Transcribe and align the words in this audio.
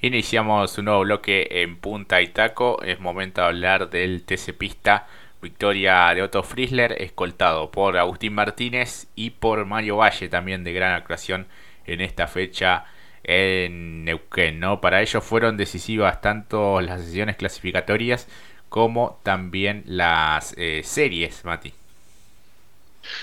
Iniciamos 0.00 0.76
un 0.78 0.86
nuevo 0.86 1.00
bloque 1.00 1.48
en 1.62 1.76
Punta 1.76 2.20
y 2.20 2.28
Taco. 2.28 2.82
Es 2.82 3.00
momento 3.00 3.40
de 3.40 3.46
hablar 3.46 3.90
del 3.90 4.22
TC 4.24 4.52
Pista. 4.52 5.06
Victoria 5.40 6.12
de 6.14 6.22
Otto 6.22 6.42
Friesler, 6.42 7.00
escoltado 7.00 7.70
por 7.70 7.96
Agustín 7.96 8.34
Martínez 8.34 9.06
y 9.14 9.30
por 9.30 9.64
Mario 9.64 9.96
Valle, 9.96 10.28
también 10.28 10.64
de 10.64 10.72
gran 10.72 10.92
actuación 10.92 11.46
en 11.86 12.00
esta 12.00 12.26
fecha 12.26 12.84
en 13.22 14.04
Neuquén. 14.04 14.60
¿no? 14.60 14.80
Para 14.80 15.02
ellos 15.02 15.22
fueron 15.24 15.56
decisivas 15.56 16.20
tanto 16.20 16.80
las 16.80 17.02
sesiones 17.02 17.36
clasificatorias 17.36 18.28
como 18.68 19.20
también 19.22 19.82
las 19.86 20.54
eh, 20.56 20.82
series, 20.84 21.44
Mati. 21.44 21.72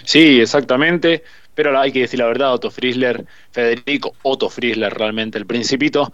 Sí, 0.03 0.39
exactamente. 0.41 1.23
Pero 1.55 1.77
hay 1.79 1.91
que 1.91 2.01
decir 2.01 2.19
la 2.19 2.25
verdad, 2.25 2.53
Otto 2.53 2.71
Friesler, 2.71 3.25
Federico 3.51 4.15
Otto 4.23 4.49
Friesler, 4.49 4.93
realmente 4.93 5.37
el 5.37 5.45
principito, 5.45 6.11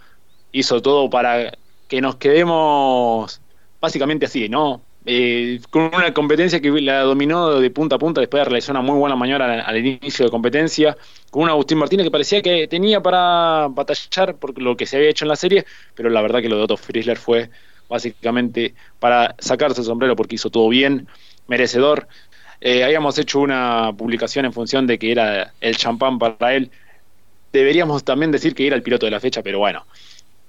hizo 0.52 0.82
todo 0.82 1.10
para 1.10 1.52
que 1.88 2.00
nos 2.00 2.16
quedemos 2.16 3.40
básicamente 3.80 4.26
así, 4.26 4.48
¿no? 4.48 4.82
Eh, 5.06 5.60
con 5.70 5.84
una 5.94 6.12
competencia 6.12 6.60
que 6.60 6.70
la 6.70 7.00
dominó 7.00 7.58
de 7.58 7.70
punta 7.70 7.96
a 7.96 7.98
punta, 7.98 8.20
después 8.20 8.42
de 8.42 8.44
realizar 8.44 8.74
una 8.76 8.82
muy 8.82 8.98
buena 8.98 9.16
maniobra 9.16 9.62
al, 9.62 9.76
inicio 9.78 10.26
de 10.26 10.30
competencia, 10.30 10.96
con 11.30 11.44
un 11.44 11.48
Agustín 11.48 11.78
Martínez 11.78 12.04
que 12.04 12.10
parecía 12.10 12.42
que 12.42 12.68
tenía 12.68 13.00
para 13.00 13.68
batallar 13.70 14.36
por 14.36 14.60
lo 14.60 14.76
que 14.76 14.84
se 14.86 14.98
había 14.98 15.08
hecho 15.08 15.24
en 15.24 15.30
la 15.30 15.36
serie, 15.36 15.64
pero 15.94 16.10
la 16.10 16.20
verdad 16.20 16.42
que 16.42 16.50
lo 16.50 16.58
de 16.58 16.64
Otto 16.64 16.76
Friesler 16.76 17.16
fue 17.16 17.50
básicamente 17.88 18.74
para 18.98 19.34
sacarse 19.38 19.80
el 19.80 19.86
sombrero 19.86 20.14
porque 20.14 20.34
hizo 20.36 20.50
todo 20.50 20.68
bien, 20.68 21.08
merecedor. 21.48 22.06
Eh, 22.60 22.84
habíamos 22.84 23.18
hecho 23.18 23.40
una 23.40 23.92
publicación 23.96 24.44
en 24.44 24.52
función 24.52 24.86
de 24.86 24.98
que 24.98 25.12
era 25.12 25.54
el 25.60 25.76
champán 25.76 26.18
para 26.18 26.54
él. 26.54 26.70
Deberíamos 27.52 28.04
también 28.04 28.30
decir 28.30 28.54
que 28.54 28.66
era 28.66 28.76
el 28.76 28.82
piloto 28.82 29.06
de 29.06 29.12
la 29.12 29.18
fecha, 29.18 29.42
pero 29.42 29.58
bueno, 29.58 29.86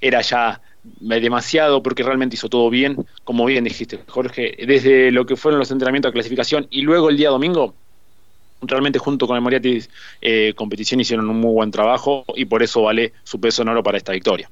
era 0.01 0.21
ya 0.21 0.61
demasiado 0.99 1.83
porque 1.83 2.03
realmente 2.03 2.35
hizo 2.35 2.49
todo 2.49 2.69
bien, 2.69 3.05
como 3.23 3.45
bien 3.45 3.63
dijiste, 3.63 3.99
Jorge, 4.07 4.57
desde 4.65 5.11
lo 5.11 5.25
que 5.25 5.35
fueron 5.35 5.59
los 5.59 5.71
entrenamientos 5.71 6.09
de 6.09 6.13
clasificación 6.13 6.67
y 6.71 6.81
luego 6.81 7.09
el 7.09 7.17
día 7.17 7.29
domingo, 7.29 7.75
realmente 8.61 8.99
junto 8.99 9.27
con 9.27 9.35
el 9.35 9.41
Moriarty 9.41 9.83
eh, 10.21 10.53
Competición 10.55 10.99
hicieron 10.99 11.29
un 11.29 11.39
muy 11.39 11.53
buen 11.53 11.71
trabajo 11.71 12.25
y 12.35 12.45
por 12.45 12.63
eso 12.63 12.83
vale 12.83 13.13
su 13.23 13.39
peso 13.39 13.61
en 13.61 13.69
oro 13.69 13.83
para 13.83 13.97
esta 13.97 14.11
victoria. 14.11 14.49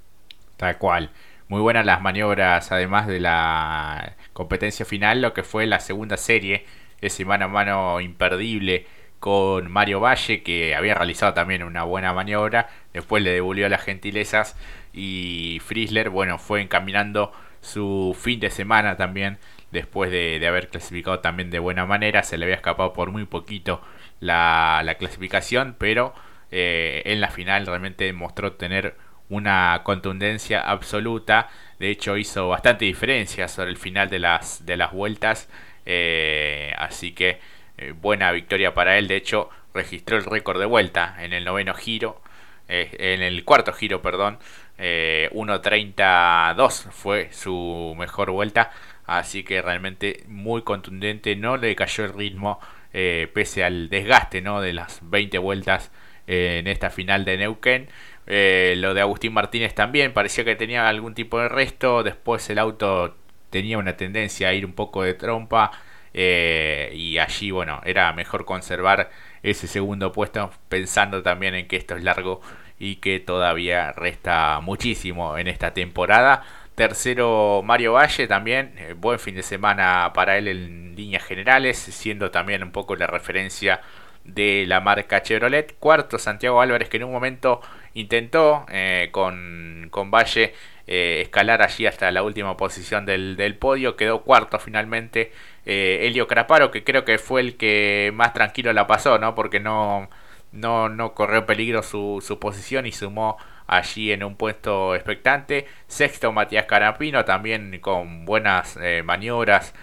Tal 0.58 0.78
cual. 0.78 1.10
Muy 1.48 1.62
buenas 1.62 1.84
las 1.84 2.00
maniobras, 2.00 2.72
además 2.72 3.08
de 3.08 3.20
la 3.20 4.16
competencia 4.34 4.86
final, 4.86 5.20
lo 5.20 5.34
que 5.34 5.42
fue 5.42 5.66
la 5.66 5.80
segunda 5.80 6.16
serie, 6.16 6.66
ese 7.02 7.26
mano 7.26 7.46
a 7.46 7.48
mano 7.48 8.02
imperdible 8.02 8.86
con 9.20 9.70
Mario 9.72 10.00
Valle, 10.00 10.44
que 10.44 10.76
había 10.76 10.96
realizado 10.96 11.34
también 11.34 11.64
una 11.64 11.84
buena 11.84 12.14
maniobra, 12.14 12.70
después 12.94 13.22
le 13.22 13.32
devolvió 13.32 13.68
las 13.70 13.84
gentilezas 13.84 14.56
y 14.94 15.62
Friesler, 15.66 16.10
bueno, 16.10 16.40
fue 16.40 16.62
encaminando 16.62 17.34
su 17.62 18.18
fin 18.20 18.40
de 18.40 18.50
semana 18.50 18.96
también, 18.96 19.38
después 19.72 20.12
de, 20.12 20.46
haber 20.48 20.70
clasificado 20.70 21.20
también 21.20 21.50
de 21.52 21.60
buena 21.60 21.86
manera, 21.86 22.24
se 22.24 22.38
le 22.38 22.46
había 22.46 22.56
escapado 22.56 22.94
por 22.94 23.12
muy 23.12 23.26
poquito 23.26 23.82
la, 24.20 24.96
clasificación, 24.98 25.76
pero 25.78 26.14
eh, 26.52 27.04
en 27.06 27.22
la 27.22 27.30
final 27.30 27.66
realmente 27.66 28.12
mostró 28.14 28.54
tener 28.54 28.96
una 29.30 29.82
contundencia 29.84 30.62
absoluta, 30.62 31.50
de 31.78 31.90
hecho 31.90 32.18
hizo 32.18 32.48
bastante 32.50 32.86
diferencia 32.86 33.48
sobre 33.48 33.70
el 33.70 33.78
final 33.78 34.10
de 34.10 34.20
las, 34.20 34.66
de 34.66 34.78
las 34.78 34.92
vueltas, 34.92 35.50
eh, 35.86 36.74
así 36.78 37.12
que 37.14 37.40
eh, 37.80 37.94
buena 37.94 38.32
victoria 38.32 38.74
para 38.74 38.98
él. 38.98 39.08
De 39.08 39.16
hecho, 39.16 39.50
registró 39.74 40.18
el 40.18 40.26
récord 40.26 40.60
de 40.60 40.66
vuelta 40.66 41.16
en 41.20 41.32
el 41.32 41.46
noveno 41.46 41.74
giro, 41.74 42.22
eh, 42.68 42.90
en 43.00 43.22
el 43.22 43.46
cuarto 43.46 43.72
giro, 43.74 44.02
perdón. 44.02 44.40
1.32 44.78 46.88
eh, 46.88 46.90
fue 46.92 47.30
su 47.32 47.96
mejor 47.98 48.32
vuelta. 48.32 48.72
Así 49.06 49.44
que 49.44 49.62
realmente 49.62 50.24
muy 50.28 50.64
contundente. 50.64 51.36
No 51.36 51.58
le 51.58 51.76
cayó 51.76 52.06
el 52.06 52.14
ritmo 52.14 52.60
pese 52.92 53.64
al 53.64 53.90
desgaste 53.90 54.42
¿no? 54.42 54.62
de 54.62 54.74
las 54.74 55.00
20 55.04 55.38
vueltas 55.38 55.92
en 56.28 56.68
esta 56.68 56.90
final 56.90 57.26
de 57.26 57.38
Neuquén. 57.38 57.90
lo 58.26 58.94
de 58.94 59.02
Agustín 59.02 59.34
Martínez 59.34 59.76
también 59.76 60.14
parecía 60.14 60.46
que 60.46 60.56
tenía 60.56 60.88
algún 60.88 61.14
tipo 61.14 61.40
de 61.40 61.50
resto. 61.50 62.04
Después 62.04 62.50
el 62.50 62.60
auto 62.60 63.16
tenía 63.50 63.78
una 63.78 63.98
tendencia 63.98 64.50
a 64.50 64.54
ir 64.54 64.66
un 64.66 64.74
poco 64.74 65.04
de 65.04 65.14
trompa. 65.14 65.72
Eh, 66.14 66.92
y 66.94 67.18
allí, 67.18 67.52
bueno, 67.52 67.82
era 67.86 68.12
mejor 68.14 68.46
conservar 68.46 69.10
ese 69.44 69.68
segundo 69.68 70.12
puesto 70.12 70.52
pensando 70.68 71.24
también 71.24 71.56
en 71.56 71.68
que 71.68 71.78
esto 71.78 71.96
es 71.96 72.04
largo 72.04 72.42
y 72.80 72.98
que 72.98 73.20
todavía 73.20 73.92
resta 73.94 74.60
muchísimo 74.62 75.38
en 75.38 75.48
esta 75.48 75.74
temporada. 75.74 76.44
Tercero, 76.76 77.62
Mario 77.64 77.94
Valle 77.94 78.28
también, 78.28 78.74
eh, 78.78 78.94
buen 78.98 79.20
fin 79.20 79.36
de 79.36 79.44
semana 79.44 80.12
para 80.14 80.38
él 80.38 80.48
en 80.48 80.96
líneas 80.96 81.24
generales, 81.26 81.78
siendo 81.78 82.32
también 82.32 82.64
un 82.64 82.72
poco 82.72 82.96
la 82.96 83.06
referencia 83.06 83.82
de 84.24 84.66
la 84.68 84.80
marca 84.80 85.22
Chevrolet. 85.22 85.76
Cuarto, 85.80 86.18
Santiago 86.18 86.62
Álvarez, 86.62 86.90
que 86.90 86.98
en 86.98 87.04
un 87.04 87.12
momento 87.12 87.62
intentó 87.94 88.66
eh, 88.70 89.10
con, 89.12 89.88
con 89.92 90.12
Valle 90.12 90.54
eh, 90.88 91.22
escalar 91.24 91.62
allí 91.62 91.86
hasta 91.86 92.12
la 92.12 92.24
última 92.24 92.58
posición 92.58 93.06
del, 93.06 93.36
del 93.36 93.56
podio. 93.56 93.96
Quedó 93.96 94.22
cuarto 94.24 94.60
finalmente 94.60 95.32
eh, 95.66 96.00
Elio 96.08 96.28
Craparo, 96.28 96.72
que 96.72 96.84
creo 96.84 97.06
que 97.06 97.18
fue 97.18 97.42
el 97.42 97.58
que 97.58 98.12
más 98.14 98.34
tranquilo 98.34 98.74
la 98.74 98.88
pasó, 98.88 99.20
¿no? 99.20 99.36
Porque 99.36 99.60
no, 99.60 100.10
no, 100.52 100.90
no 100.90 101.14
corrió 101.14 101.46
peligro 101.46 101.84
su, 101.84 102.24
su 102.26 102.40
posición 102.40 102.86
y 102.86 102.92
sumó 102.92 103.38
allí 103.68 104.12
en 104.12 104.24
un 104.24 104.36
puesto 104.36 104.96
expectante. 104.96 105.68
Sexto 105.88 106.32
Matías 106.32 106.66
Carapino, 106.66 107.26
también 107.26 107.80
con 107.80 108.26
buenas 108.26 108.78
eh, 108.82 109.04
maniobras 109.04 109.74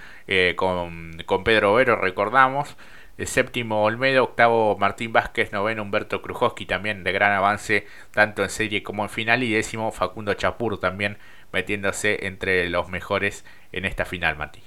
con, 0.56 1.22
con 1.24 1.44
Pedro 1.44 1.74
Vero, 1.74 1.94
recordamos. 1.94 2.76
Séptimo 3.24 3.82
Olmedo, 3.82 4.24
octavo 4.24 4.76
Martín 4.78 5.12
Vázquez, 5.12 5.52
noveno 5.52 5.82
Humberto 5.82 6.20
Krujowski 6.20 6.66
también 6.66 7.02
de 7.02 7.12
gran 7.12 7.32
avance 7.32 7.86
tanto 8.12 8.42
en 8.42 8.50
serie 8.50 8.82
como 8.82 9.04
en 9.04 9.08
final 9.08 9.42
y 9.42 9.52
décimo 9.52 9.90
Facundo 9.90 10.34
Chapur 10.34 10.78
también 10.78 11.16
metiéndose 11.52 12.26
entre 12.26 12.68
los 12.68 12.88
mejores 12.88 13.44
en 13.72 13.86
esta 13.86 14.04
final, 14.04 14.36
Mati. 14.36 14.60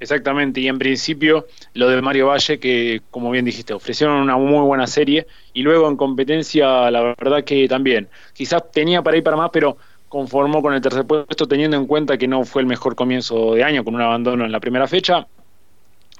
Exactamente, 0.00 0.60
y 0.60 0.66
en 0.66 0.78
principio 0.78 1.46
lo 1.74 1.88
de 1.88 2.00
Mario 2.00 2.28
Valle, 2.28 2.58
que 2.58 3.02
como 3.10 3.30
bien 3.30 3.44
dijiste, 3.44 3.74
ofrecieron 3.74 4.16
una 4.16 4.36
muy 4.38 4.66
buena 4.66 4.86
serie, 4.86 5.26
y 5.52 5.62
luego 5.62 5.88
en 5.88 5.96
competencia, 5.96 6.90
la 6.90 7.14
verdad 7.18 7.44
que 7.44 7.68
también, 7.68 8.08
quizás 8.32 8.70
tenía 8.72 9.02
para 9.02 9.18
ir 9.18 9.22
para 9.22 9.36
más, 9.36 9.50
pero 9.52 9.76
conformó 10.08 10.62
con 10.62 10.72
el 10.72 10.80
tercer 10.80 11.06
puesto 11.06 11.46
teniendo 11.46 11.76
en 11.76 11.86
cuenta 11.86 12.16
que 12.16 12.26
no 12.26 12.44
fue 12.44 12.62
el 12.62 12.66
mejor 12.66 12.96
comienzo 12.96 13.54
de 13.54 13.62
año 13.62 13.84
con 13.84 13.94
un 13.94 14.00
abandono 14.00 14.46
en 14.46 14.52
la 14.52 14.58
primera 14.58 14.88
fecha, 14.88 15.28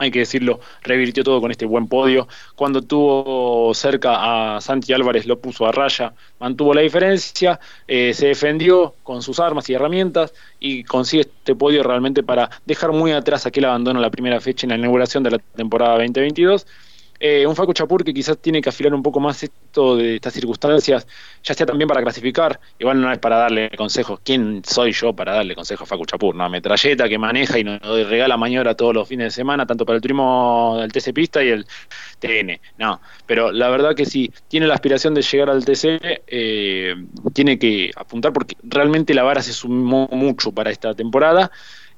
hay 0.01 0.11
que 0.11 0.21
decirlo, 0.21 0.61
revirtió 0.83 1.23
todo 1.23 1.43
con 1.43 1.51
este 1.51 1.67
buen 1.67 1.87
podio. 1.87 2.27
Cuando 2.57 2.81
tuvo 2.81 3.73
cerca 3.75 4.57
a 4.57 4.61
Santi 4.63 4.95
Álvarez 4.95 5.27
lo 5.27 5.39
puso 5.39 5.67
a 5.67 5.73
raya, 5.73 6.15
mantuvo 6.39 6.73
la 6.73 6.81
diferencia, 6.81 7.61
eh, 7.87 8.15
se 8.15 8.29
defendió 8.29 8.95
con 9.03 9.21
sus 9.21 9.39
armas 9.39 9.69
y 9.69 9.75
herramientas 9.75 10.33
y 10.59 10.85
consigue 10.85 11.25
este 11.25 11.55
podio 11.55 11.83
realmente 11.83 12.23
para 12.23 12.49
dejar 12.65 12.93
muy 12.93 13.13
atrás 13.13 13.45
aquel 13.45 13.67
abandono 13.67 14.01
la 14.01 14.11
primera 14.11 14.41
fecha 14.41 14.65
en 14.65 14.71
la 14.71 14.77
inauguración 14.79 15.23
de 15.23 15.33
la 15.33 15.39
temporada 15.39 15.93
2022 15.99 16.67
eh, 17.21 17.47
un 17.47 17.55
Facu 17.55 17.75
Chapur 17.75 18.03
que 18.03 18.15
quizás 18.15 18.39
tiene 18.39 18.63
que 18.63 18.71
afilar 18.71 18.95
un 18.95 19.03
poco 19.03 19.21
más 19.21 19.43
esto 19.43 19.97
de 19.97 20.17
estas 20.17 20.33
circunstancias, 20.33 21.07
ya 21.43 21.53
sea 21.53 21.67
también 21.67 21.87
para 21.87 22.03
clasificar, 22.03 22.59
igual 22.79 22.99
no 22.99 23.13
es 23.13 23.19
para 23.19 23.37
darle 23.37 23.71
consejos, 23.77 24.21
¿quién 24.25 24.63
soy 24.65 24.93
yo 24.93 25.13
para 25.13 25.35
darle 25.35 25.55
consejos 25.55 25.87
a 25.87 25.87
Facu 25.87 26.07
Chapur? 26.07 26.35
Una 26.35 26.49
metralleta 26.49 27.09
que 27.11 27.19
maneja 27.19 27.59
y 27.59 27.65
nos 27.65 27.81
regala 27.83 28.39
maniobra 28.39 28.75
todos 28.75 28.95
los 28.95 29.07
fines 29.07 29.27
de 29.27 29.31
semana, 29.33 29.67
tanto 29.67 29.85
para 29.85 29.97
el 29.97 30.03
turismo 30.03 30.79
del 30.81 30.91
TC 30.91 31.13
Pista 31.13 31.45
y 31.45 31.49
el 31.49 31.67
TN, 32.19 32.59
no, 32.79 33.01
pero 33.27 33.53
la 33.53 33.69
verdad 33.69 33.95
que 33.95 34.07
si 34.07 34.33
tiene 34.49 34.67
la 34.67 34.75
aspiración 34.75 35.13
de 35.13 35.21
llegar 35.21 35.51
al 35.51 35.63
TC, 35.63 36.23
eh, 36.27 36.95
tiene 37.35 37.59
que 37.59 37.91
apuntar 37.97 38.33
porque 38.33 38.57
realmente 38.63 39.13
la 39.13 39.25
vara 39.25 39.43
se 39.43 39.53
sumó 39.53 40.09
mucho 40.11 40.53
para 40.53 40.71
esta 40.71 40.95
temporada 40.95 41.51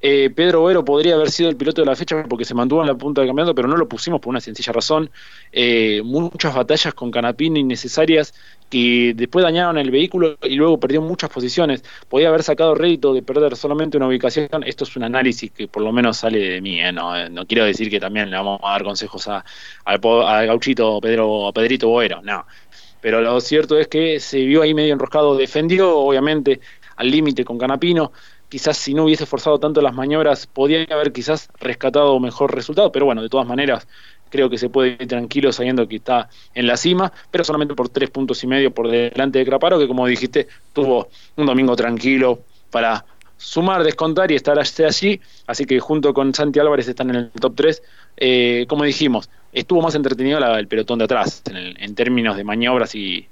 eh, 0.05 0.29
Pedro 0.31 0.65
Vero 0.65 0.83
podría 0.83 1.15
haber 1.15 1.31
sido 1.31 1.49
el 1.49 1.55
piloto 1.55 1.79
de 1.79 1.85
la 1.85 1.95
fecha 1.95 2.25
porque 2.27 2.43
se 2.43 2.53
mantuvo 2.53 2.81
en 2.81 2.87
la 2.87 2.95
punta 2.95 3.21
del 3.21 3.29
campeonato, 3.29 3.55
pero 3.55 3.69
no 3.69 3.77
lo 3.77 3.87
pusimos 3.87 4.19
por 4.19 4.31
una 4.31 4.41
sencilla 4.41 4.73
razón. 4.73 5.09
Eh, 5.49 6.01
muchas 6.03 6.53
batallas 6.53 6.93
con 6.93 7.09
Canapín 7.09 7.55
innecesarias 7.55 8.33
que 8.69 9.13
después 9.15 9.43
dañaron 9.43 9.77
el 9.77 9.91
vehículo 9.91 10.37
y 10.43 10.55
luego 10.55 10.77
perdió 10.77 11.01
muchas 11.01 11.29
posiciones. 11.29 11.85
Podía 12.09 12.27
haber 12.27 12.43
sacado 12.43 12.75
rédito 12.75 13.13
de 13.13 13.21
perder 13.21 13.55
solamente 13.55 13.95
una 13.95 14.07
ubicación. 14.07 14.49
Esto 14.65 14.83
es 14.83 14.93
un 14.97 15.03
análisis 15.03 15.51
que 15.51 15.69
por 15.69 15.81
lo 15.81 15.93
menos 15.93 16.17
sale 16.17 16.37
de 16.37 16.59
mí. 16.59 16.81
¿eh? 16.81 16.91
No, 16.91 17.13
quiero 17.47 17.63
decir 17.63 17.89
que 17.89 18.01
también 18.01 18.29
le 18.29 18.35
vamos 18.35 18.59
a 18.61 18.71
dar 18.71 18.83
consejos 18.83 19.29
a, 19.29 19.45
al, 19.85 19.99
gauchito 20.01 20.99
Pedro, 20.99 21.47
a 21.47 21.53
Pedrito 21.53 21.87
Boero, 21.87 22.21
no. 22.21 22.45
Pero 22.99 23.21
lo 23.21 23.39
cierto 23.39 23.77
es 23.77 23.87
que 23.87 24.19
se 24.19 24.43
vio 24.43 24.63
ahí 24.63 24.73
medio 24.73 24.91
enroscado, 24.91 25.37
defendió 25.37 25.95
obviamente 25.97 26.59
al 26.97 27.09
límite 27.09 27.45
con 27.45 27.57
Canapino, 27.57 28.11
quizás 28.53 28.77
si 28.77 28.93
no 28.93 29.05
hubiese 29.05 29.25
forzado 29.25 29.57
tanto 29.57 29.81
las 29.81 29.95
maniobras, 29.95 30.45
podía 30.45 30.85
haber 30.91 31.11
quizás 31.11 31.49
rescatado 31.59 32.19
mejor 32.19 32.53
resultado, 32.53 32.91
pero 32.91 33.03
bueno, 33.03 33.23
de 33.23 33.27
todas 33.27 33.47
maneras, 33.47 33.87
creo 34.29 34.47
que 34.47 34.59
se 34.59 34.69
puede 34.69 34.89
ir 34.89 35.07
tranquilo 35.07 35.51
sabiendo 35.51 35.87
que 35.87 35.95
está 35.95 36.29
en 36.53 36.67
la 36.67 36.77
cima, 36.77 37.11
pero 37.31 37.43
solamente 37.43 37.73
por 37.73 37.89
tres 37.89 38.11
puntos 38.11 38.43
y 38.43 38.45
medio 38.45 38.71
por 38.71 38.91
delante 38.91 39.39
de 39.39 39.45
Craparo, 39.45 39.79
que 39.79 39.87
como 39.87 40.05
dijiste, 40.05 40.47
tuvo 40.71 41.07
un 41.35 41.47
domingo 41.47 41.75
tranquilo 41.75 42.41
para 42.69 43.03
sumar, 43.37 43.83
descontar 43.83 44.31
y 44.31 44.35
estar 44.35 44.59
allí, 44.59 45.19
así 45.47 45.65
que 45.65 45.79
junto 45.79 46.13
con 46.13 46.31
Santi 46.31 46.59
Álvarez 46.59 46.87
están 46.87 47.09
en 47.09 47.15
el 47.15 47.31
top 47.31 47.53
3. 47.55 47.81
Eh, 48.17 48.65
como 48.69 48.83
dijimos, 48.83 49.31
estuvo 49.51 49.81
más 49.81 49.95
entretenido 49.95 50.37
el 50.37 50.67
pelotón 50.67 50.99
de 50.99 51.05
atrás 51.05 51.41
en, 51.49 51.95
términos 51.95 52.37
de 52.37 52.43
maniobras 52.43 52.93
y, 52.93 53.27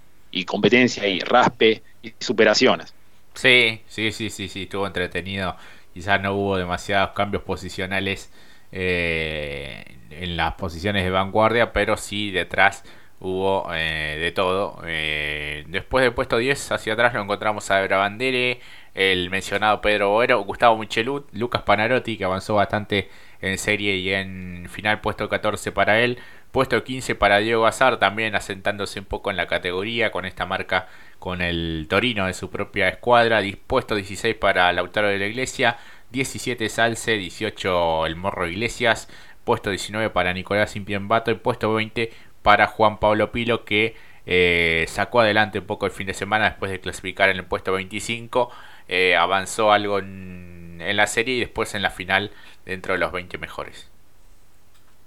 competencia 0.47 1.07
y 1.07 1.19
raspe 1.19 1.83
y 2.01 2.11
superaciones. 2.17 2.95
Sí, 3.33 3.81
sí, 3.87 4.11
sí, 4.11 4.29
sí, 4.29 4.47
sí, 4.49 4.63
estuvo 4.63 4.85
entretenido. 4.87 5.55
Quizás 5.93 6.21
no 6.21 6.33
hubo 6.35 6.57
demasiados 6.57 7.11
cambios 7.11 7.43
posicionales 7.43 8.31
eh, 8.71 9.83
en 10.09 10.37
las 10.37 10.53
posiciones 10.55 11.03
de 11.03 11.09
vanguardia, 11.11 11.73
pero 11.73 11.97
sí 11.97 12.31
detrás 12.31 12.83
hubo 13.19 13.67
eh, 13.73 14.17
de 14.19 14.31
todo. 14.31 14.81
Eh, 14.85 15.63
después 15.67 16.03
del 16.03 16.13
puesto 16.13 16.37
10 16.37 16.71
hacia 16.71 16.93
atrás 16.93 17.13
lo 17.13 17.21
encontramos 17.21 17.69
a 17.71 17.81
Brabandere, 17.81 18.59
el 18.93 19.29
mencionado 19.29 19.81
Pedro 19.81 20.09
Boero, 20.09 20.39
Gustavo 20.43 20.77
Michelut, 20.77 21.27
Lucas 21.33 21.61
Panarotti 21.63 22.17
que 22.17 22.25
avanzó 22.25 22.55
bastante 22.55 23.09
en 23.41 23.57
serie 23.57 23.95
y 23.97 24.13
en 24.13 24.67
final 24.69 25.01
puesto 25.01 25.27
14 25.29 25.71
para 25.71 25.99
él, 26.01 26.19
puesto 26.51 26.83
15 26.83 27.15
para 27.15 27.37
Diego 27.37 27.65
Azar 27.65 27.97
también 27.97 28.35
asentándose 28.35 28.99
un 28.99 29.05
poco 29.05 29.31
en 29.31 29.37
la 29.37 29.47
categoría 29.47 30.11
con 30.11 30.25
esta 30.25 30.45
marca 30.45 30.87
con 31.19 31.41
el 31.41 31.85
Torino 31.89 32.25
de 32.25 32.33
su 32.33 32.49
propia 32.49 32.89
escuadra, 32.89 33.41
dispuesto 33.41 33.95
16 33.95 34.35
para 34.35 34.71
Lautaro 34.73 35.07
de 35.07 35.19
la 35.19 35.27
Iglesia, 35.27 35.77
17 36.11 36.67
Salce, 36.69 37.13
18 37.13 38.05
el 38.07 38.15
Morro 38.15 38.47
Iglesias, 38.47 39.07
puesto 39.43 39.69
19 39.69 40.09
para 40.09 40.33
Nicolás 40.33 40.75
Impiembato 40.75 41.31
y 41.31 41.35
puesto 41.35 41.73
20 41.73 42.11
para 42.41 42.67
Juan 42.67 42.99
Pablo 42.99 43.31
Pilo 43.31 43.65
que 43.65 43.95
eh, 44.25 44.85
sacó 44.87 45.21
adelante 45.21 45.59
un 45.59 45.65
poco 45.65 45.85
el 45.85 45.91
fin 45.91 46.07
de 46.07 46.13
semana 46.13 46.45
después 46.45 46.71
de 46.71 46.79
clasificar 46.79 47.29
en 47.29 47.37
el 47.37 47.45
puesto 47.45 47.71
25, 47.73 48.49
eh, 48.87 49.15
avanzó 49.15 49.71
algo 49.71 49.99
en, 49.99 50.79
en, 50.81 50.97
la 50.97 51.07
serie 51.07 51.35
y 51.35 51.39
después 51.39 51.75
en 51.75 51.81
la 51.81 51.91
final 51.91 52.31
dentro 52.65 52.93
de 52.93 52.99
los 52.99 53.11
20 53.11 53.37
mejores. 53.37 53.90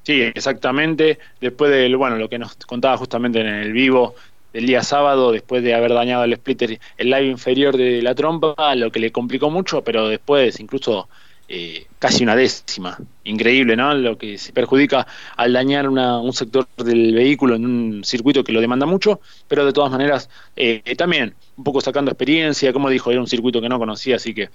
Sí, 0.05 0.21
exactamente. 0.21 1.19
Después 1.41 1.71
de 1.71 1.95
bueno, 1.97 2.17
lo 2.17 2.29
que 2.29 2.39
nos 2.39 2.55
contaba 2.56 2.97
justamente 2.97 3.41
en 3.41 3.47
el 3.47 3.73
vivo 3.73 4.15
del 4.53 4.67
día 4.67 4.83
sábado, 4.83 5.33
después 5.33 5.62
de 5.65 5.75
haber 5.75 5.93
dañado 5.95 6.25
el 6.25 6.37
splitter, 6.37 6.79
el 6.97 7.11
live 7.11 7.27
inferior 7.27 7.77
de 7.77 8.03
la 8.03 8.15
trompa, 8.15 8.75
lo 8.77 8.93
que 8.93 9.01
le 9.01 9.11
complicó 9.11 9.51
mucho, 9.51 9.83
pero 9.83 10.09
después 10.09 10.61
incluso 10.61 11.09
eh, 11.49 11.87
casi 11.99 12.23
una 12.23 12.37
décima. 12.37 12.99
Increíble, 13.25 13.77
¿no? 13.77 13.95
Lo 13.95 14.17
que 14.17 14.39
se 14.39 14.53
perjudica 14.53 15.06
al 15.37 15.53
dañar 15.53 15.89
un 15.89 16.33
sector 16.33 16.67
del 16.77 17.15
vehículo 17.15 17.57
en 17.57 17.65
un 17.67 18.05
circuito 18.05 18.45
que 18.45 18.53
lo 18.53 18.61
demanda 18.61 18.87
mucho, 18.87 19.21
pero 19.49 19.65
de 19.65 19.73
todas 19.73 19.91
maneras 19.91 20.29
eh, 20.55 20.83
también 20.97 21.35
un 21.57 21.65
poco 21.65 21.81
sacando 21.81 22.11
experiencia, 22.11 22.73
como 22.73 22.91
dijo, 22.91 23.11
era 23.11 23.21
un 23.21 23.27
circuito 23.27 23.61
que 23.61 23.69
no 23.69 23.79
conocía, 23.79 24.17
así 24.17 24.35
que 24.35 24.50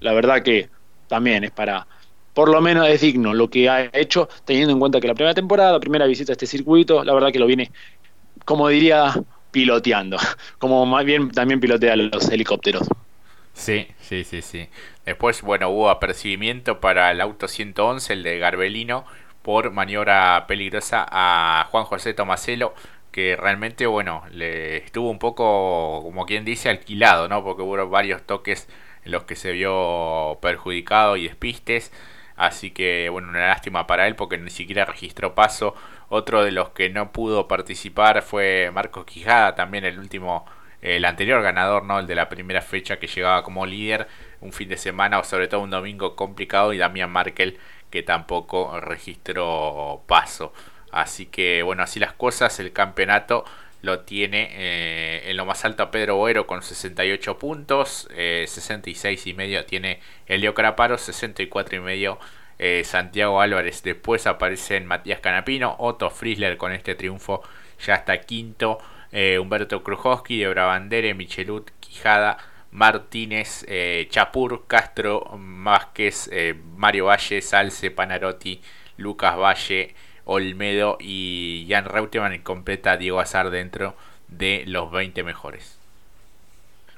la 0.00 0.12
verdad 0.12 0.42
que 0.42 0.68
también 1.08 1.44
es 1.44 1.50
para, 1.50 1.86
por 2.34 2.48
lo 2.48 2.60
menos 2.60 2.88
es 2.88 3.00
digno 3.00 3.34
lo 3.34 3.48
que 3.50 3.68
ha 3.68 3.90
hecho, 3.92 4.28
teniendo 4.44 4.72
en 4.72 4.80
cuenta 4.80 5.00
que 5.00 5.08
la 5.08 5.14
primera 5.14 5.34
temporada, 5.34 5.72
la 5.72 5.80
primera 5.80 6.06
visita 6.06 6.32
a 6.32 6.34
este 6.34 6.46
circuito, 6.46 7.04
la 7.04 7.14
verdad 7.14 7.32
que 7.32 7.38
lo 7.38 7.46
viene, 7.46 7.70
como 8.44 8.68
diría, 8.68 9.14
piloteando, 9.50 10.16
como 10.58 10.86
más 10.86 11.04
bien 11.04 11.30
también 11.30 11.60
pilotea 11.60 11.96
los 11.96 12.28
helicópteros. 12.30 12.88
Sí, 13.54 13.88
sí, 14.00 14.24
sí, 14.24 14.42
sí. 14.42 14.68
Después, 15.04 15.42
bueno, 15.42 15.68
hubo 15.70 15.90
apercibimiento 15.90 16.80
para 16.80 17.10
el 17.10 17.20
auto 17.20 17.48
111, 17.48 18.12
el 18.14 18.22
de 18.22 18.38
Garbelino, 18.38 19.04
por 19.42 19.70
maniobra 19.72 20.46
peligrosa 20.46 21.06
a 21.10 21.66
Juan 21.70 21.84
José 21.84 22.14
Tomaselo, 22.14 22.74
que 23.10 23.36
realmente, 23.36 23.86
bueno, 23.86 24.24
le 24.30 24.78
estuvo 24.78 25.10
un 25.10 25.18
poco, 25.18 26.00
como 26.02 26.24
quien 26.26 26.44
dice, 26.44 26.70
alquilado, 26.70 27.28
¿no? 27.28 27.44
Porque 27.44 27.62
hubo 27.62 27.88
varios 27.88 28.22
toques 28.22 28.68
en 29.04 29.12
los 29.12 29.24
que 29.24 29.36
se 29.36 29.52
vio 29.52 30.38
perjudicado 30.40 31.16
y 31.16 31.24
despistes. 31.24 31.92
Así 32.36 32.70
que, 32.70 33.08
bueno, 33.10 33.28
una 33.28 33.46
lástima 33.48 33.86
para 33.86 34.06
él 34.06 34.16
porque 34.16 34.38
ni 34.38 34.50
siquiera 34.50 34.84
registró 34.84 35.34
paso. 35.34 35.74
Otro 36.08 36.44
de 36.44 36.52
los 36.52 36.70
que 36.70 36.90
no 36.90 37.12
pudo 37.12 37.48
participar 37.48 38.22
fue 38.22 38.70
Marcos 38.72 39.04
Quijada, 39.06 39.54
también 39.54 39.84
el 39.84 39.98
último 39.98 40.46
el 40.82 41.04
anterior 41.04 41.42
ganador, 41.42 41.84
¿no? 41.84 42.00
El 42.00 42.06
de 42.08 42.16
la 42.16 42.28
primera 42.28 42.60
fecha 42.60 42.98
que 42.98 43.06
llegaba 43.06 43.44
como 43.44 43.64
líder, 43.66 44.08
un 44.40 44.52
fin 44.52 44.68
de 44.68 44.76
semana 44.76 45.20
o 45.20 45.24
sobre 45.24 45.48
todo 45.48 45.60
un 45.60 45.70
domingo 45.70 46.16
complicado 46.16 46.72
y 46.72 46.78
Damián 46.78 47.10
Markel 47.10 47.58
que 47.88 48.02
tampoco 48.02 48.80
registró 48.80 50.02
paso. 50.08 50.52
Así 50.90 51.26
que 51.26 51.62
bueno, 51.62 51.82
así 51.84 52.00
las 52.00 52.12
cosas, 52.12 52.58
el 52.60 52.72
campeonato 52.72 53.44
lo 53.82 54.00
tiene 54.00 54.48
eh, 54.52 55.30
en 55.30 55.36
lo 55.36 55.44
más 55.44 55.64
alto 55.64 55.90
Pedro 55.90 56.16
Boero 56.16 56.46
con 56.46 56.62
68 56.62 57.38
puntos, 57.38 58.08
66 58.10 59.26
eh, 59.26 59.30
y 59.30 59.34
medio 59.34 59.64
tiene 59.66 60.00
Elio 60.26 60.54
Caraparo, 60.54 60.96
64 60.96 61.76
y 61.76 61.80
medio 61.80 62.18
eh, 62.58 62.82
Santiago 62.84 63.40
Álvarez. 63.40 63.82
Después 63.82 64.28
aparecen 64.28 64.86
Matías 64.86 65.18
Canapino, 65.18 65.74
Otto 65.80 66.10
Friesler 66.10 66.56
con 66.56 66.72
este 66.72 66.94
triunfo 66.94 67.42
ya 67.84 67.96
está 67.96 68.20
quinto 68.20 68.78
eh, 69.10 69.40
Humberto 69.40 69.82
Krujowski, 69.82 70.38
de 70.38 70.48
Brabandere, 70.48 71.14
Michelut, 71.14 71.72
Quijada, 71.80 72.38
Martínez, 72.70 73.66
Chapur, 74.08 74.66
Castro, 74.66 75.28
Vázquez, 75.34 76.30
Mario 76.76 77.06
Valle, 77.06 77.42
Salce, 77.42 77.90
Panarotti, 77.90 78.62
Lucas 78.96 79.36
Valle, 79.36 79.94
Olmedo 80.24 80.98
y 81.00 81.66
Jan 81.68 81.84
Reutemann 81.84 82.34
y 82.34 82.38
completa 82.40 82.96
Diego 82.96 83.20
Azar 83.20 83.50
dentro 83.50 83.94
de 84.28 84.64
los 84.66 84.90
20 84.90 85.22
mejores. 85.22 85.78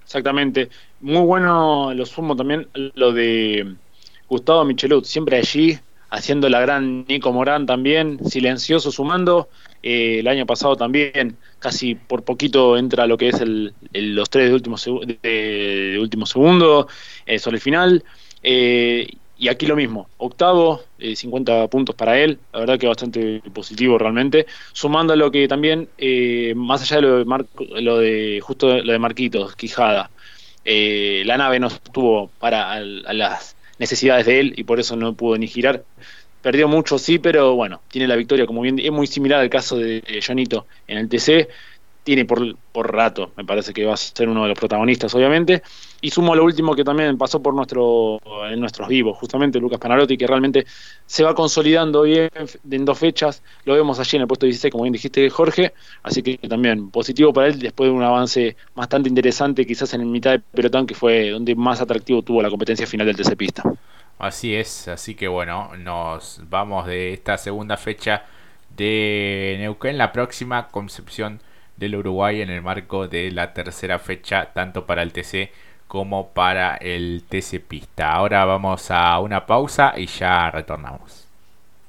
Exactamente. 0.05 0.69
Muy 1.00 1.23
bueno 1.23 1.93
lo 1.94 2.06
sumo 2.06 2.37
también 2.37 2.69
lo 2.75 3.12
de 3.12 3.75
Gustavo 4.29 4.65
Michelut, 4.65 5.05
siempre 5.05 5.38
allí, 5.38 5.79
haciendo 6.11 6.49
la 6.49 6.61
gran 6.61 7.05
Nico 7.06 7.32
Morán 7.32 7.67
también, 7.67 8.19
silencioso 8.25 8.91
sumando. 8.91 9.49
Eh, 9.82 10.21
el 10.21 10.29
año 10.29 10.47
pasado 10.47 10.76
también, 10.76 11.37
casi 11.59 11.94
por 11.94 12.23
poquito 12.23 12.79
entra 12.79 13.06
lo 13.06 13.19
que 13.19 13.29
es 13.29 13.41
el, 13.41 13.75
los 13.93 14.31
tres 14.31 14.49
de 14.49 14.55
último, 14.55 14.76
de, 15.23 15.99
último 16.00 16.25
segundo 16.26 16.88
eh, 17.26 17.38
sobre 17.38 17.56
el 17.56 17.61
final. 17.61 18.05
Y 19.36 19.48
aquí 19.48 19.66
lo 19.66 19.76
mismo, 19.76 20.08
octavo, 20.19 20.82
50 20.98 21.69
puntos 21.69 21.94
para 21.94 22.19
él, 22.19 22.38
la 22.52 22.60
verdad 22.60 22.78
que 22.78 22.86
bastante 22.86 23.42
positivo 23.52 23.98
realmente, 23.98 24.46
sumando 24.72 25.12
a 25.12 25.16
lo 25.16 25.31
que 25.31 25.48
también, 25.48 25.88
más 26.56 26.82
allá 26.82 26.96
de 26.96 27.02
lo 27.02 27.19
de, 27.19 27.82
lo 27.82 27.98
de 27.98 28.40
justo 28.42 28.82
lo 28.82 28.92
de 28.92 28.98
Marquitos, 28.98 29.56
Quijada, 29.56 30.10
la 30.64 31.36
nave 31.36 31.58
no 31.58 31.66
estuvo 31.66 32.31
para 32.38 32.80
las 32.80 33.56
necesidades 33.78 34.26
de 34.26 34.40
él 34.40 34.54
y 34.56 34.64
por 34.64 34.78
eso 34.78 34.97
no 34.97 35.14
pudo 35.14 35.37
ni 35.37 35.49
girar. 35.49 35.85
Perdió 36.40 36.68
mucho, 36.68 36.99
sí, 36.99 37.18
pero 37.18 37.54
bueno, 37.54 37.80
tiene 37.88 38.06
la 38.06 38.16
victoria, 38.16 38.47
como 38.47 38.61
bien, 38.61 38.78
es 38.78 38.92
muy 38.92 39.06
similar 39.06 39.40
al 39.40 39.49
caso 39.49 39.78
de 39.78 40.02
Jonito 40.25 40.66
en 40.87 40.99
el 40.99 41.09
TC, 41.09 41.49
tiene 42.04 42.26
por, 42.26 42.56
por 42.70 42.92
rato, 42.92 43.32
me 43.34 43.44
parece 43.44 43.73
que 43.73 43.84
va 43.87 43.94
a 43.94 43.96
ser 43.96 44.28
uno 44.28 44.42
de 44.42 44.50
los 44.50 44.58
protagonistas, 44.58 45.14
obviamente. 45.14 45.62
Y 46.02 46.11
sumo 46.11 46.34
lo 46.34 46.44
último 46.44 46.76
que 46.76 46.84
también 46.84 47.16
pasó 47.16 47.42
por 47.42 47.54
nuestro 47.54 48.20
en 48.46 48.61
nuestros 48.61 48.88
vivos, 48.88 49.16
justamente 49.16 49.58
Lucas 49.58 49.78
Panarotti, 49.80 50.18
que 50.18 50.26
realmente 50.26 50.66
se 51.06 51.25
va 51.25 51.34
consolidando 51.34 52.02
bien 52.02 52.28
en 52.70 52.84
dos 52.84 52.99
fechas. 52.99 53.42
Lo 53.64 53.75
vemos 53.75 53.99
allí 53.99 54.16
en 54.16 54.23
el 54.23 54.28
puesto 54.28 54.44
16, 54.44 54.70
como 54.70 54.84
bien 54.84 54.92
dijiste, 54.92 55.28
Jorge. 55.30 55.73
Así 56.02 56.23
que 56.23 56.37
también 56.46 56.90
positivo 56.90 57.32
para 57.32 57.49
él 57.49 57.58
después 57.58 57.88
de 57.88 57.96
un 57.96 58.02
avance 58.02 58.54
bastante 58.75 59.08
interesante, 59.08 59.66
quizás 59.66 59.94
en 59.94 60.11
mitad 60.11 60.32
de 60.32 60.40
pelotón, 60.40 60.87
que 60.87 60.94
fue 60.94 61.30
donde 61.30 61.54
más 61.54 61.80
atractivo 61.80 62.20
tuvo 62.20 62.42
la 62.42 62.50
competencia 62.50 62.87
final 62.87 63.06
del 63.06 63.16
TC 63.16 63.34
Pista. 63.34 63.62
Así 64.18 64.54
es, 64.54 64.88
así 64.88 65.14
que 65.14 65.26
bueno, 65.26 65.70
nos 65.78 66.42
vamos 66.50 66.87
de 66.87 67.14
esta 67.14 67.38
segunda 67.38 67.78
fecha 67.78 68.26
de 68.76 69.56
Neuquén. 69.58 69.96
La 69.96 70.12
próxima, 70.12 70.68
Concepción 70.68 71.40
del 71.76 71.97
Uruguay 71.97 72.40
en 72.40 72.50
el 72.50 72.62
marco 72.62 73.09
de 73.09 73.31
la 73.31 73.52
tercera 73.52 73.99
fecha 73.99 74.52
tanto 74.52 74.87
para 74.87 75.02
el 75.02 75.12
TC 75.12 75.50
como 75.87 76.28
para 76.31 76.76
el 76.76 77.25
TC 77.28 77.61
Pista. 77.61 78.12
Ahora 78.12 78.45
vamos 78.45 78.90
a 78.90 79.19
una 79.21 79.47
pausa 79.47 79.95
y 79.97 80.07
ya 80.07 80.50
retornamos. 80.50 81.24